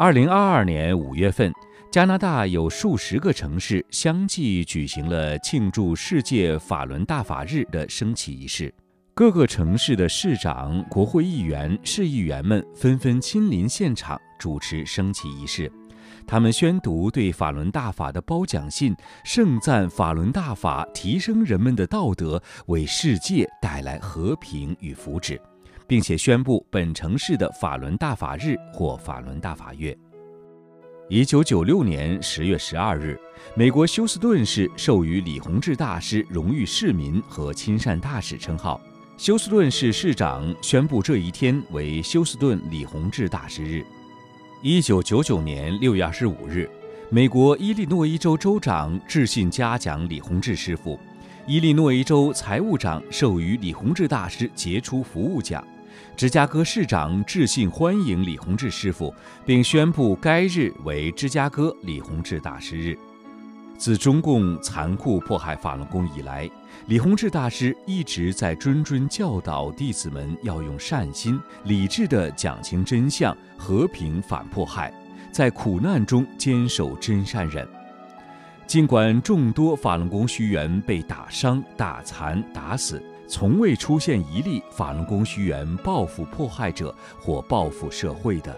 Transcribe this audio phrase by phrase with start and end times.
[0.00, 1.52] 二零二二年五月份，
[1.92, 8.72] 加拿大有数十个城市相继举行了庆祝世界法轮大法日的升旗仪式。
[9.12, 15.70] 各个城市的市长、国会议员、市议员们纷纷亲临现场主持升旗仪式。
[16.26, 25.38] 他们宣读对法轮大法的褒奖信，盛赞法轮大法提升人们的道德，为世界带来和平与福祉，
[25.90, 29.98] 并且宣布本城市的法轮大法日或法轮大法月。
[31.08, 33.18] 一九九六年十月十二日，
[33.56, 38.80] 美国休斯顿市授予李洪志大师荣誉市民和亲善大使称号。
[39.16, 43.84] 休斯顿市市长宣布这一天为休斯顿李洪志大师日。
[44.62, 46.70] 一九九九年六月二十五日，
[47.10, 50.96] 美国伊利诺伊州州长致信嘉奖李洪志师傅，
[51.48, 55.66] 伊利诺伊州财务长授予李洪志大师杰出服务奖，
[56.16, 59.14] 芝加哥市长致信欢迎李洪志师傅，
[59.46, 62.98] 并宣布该日为芝加哥李洪志大师日。
[63.78, 66.50] 自中共残酷迫害法轮功以来，
[66.86, 74.92] 李洪志大师一直在谆谆教导弟子们要用善心、理智地讲清真相，和平反迫害，
[75.32, 77.66] 在苦难中坚守真善忍。
[78.70, 88.56] 尽管众多法轮功学员被打伤、打残、打死，从未出现一例法轮功学员报复迫害者或报复社会的。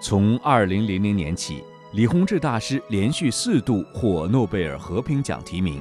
[0.00, 1.62] 从2000年起。
[1.92, 5.80] 李洪志大师连续四度获诺贝尔和平奖提名。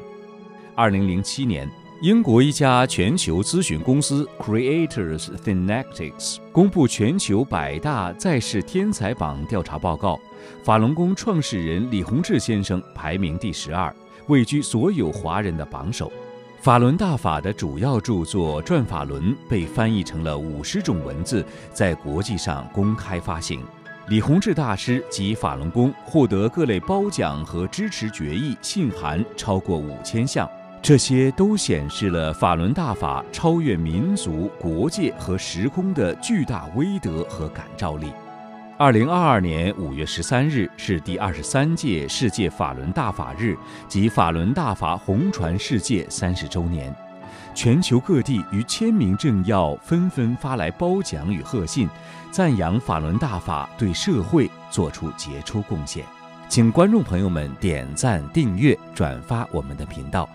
[0.75, 1.67] 二零零七年，
[2.03, 10.19] 英国一家全球咨询公司 Creators Thinetics 公布全球百大在世天才榜调查报告，
[10.65, 13.95] 法轮功创始人李洪志先生排名第十二，
[14.27, 16.11] 位居所有华人的榜首。
[16.59, 23.63] 法轮大法的主要著作《转法轮》被翻译成了五十种文字，在国际上公开发行。
[24.09, 30.45] 李洪志大师及法轮功获得各类褒奖和支持决议信函超过五千项，
[30.83, 38.11] 这些都显示了法轮大法超越民族、国界和时空的巨大威德和感召力。
[38.77, 43.55] 二零二二年五月十三日是第二十三届世界法轮大法日
[43.87, 46.93] 及法轮大法红传世界三十周年。
[47.55, 51.87] 全球各地逾千名政要纷纷发来褒奖与贺信，
[52.29, 56.03] 赞扬法轮大法对社会做出杰出贡献。
[56.49, 60.27] 请观众朋友们点赞、订阅、转发我们的频道。